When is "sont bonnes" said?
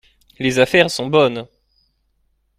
0.89-1.45